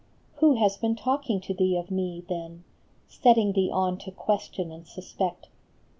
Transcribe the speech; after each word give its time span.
"Who 0.39 0.55
has 0.55 0.77
been 0.77 0.95
talking 0.95 1.39
to 1.41 1.53
thee 1.53 1.77
of 1.77 1.91
me, 1.91 2.23
then; 2.27 2.63
Setting 3.07 3.53
thee 3.53 3.69
on 3.71 3.99
to 3.99 4.09
question 4.09 4.71
and 4.71 4.87
suspect 4.87 5.47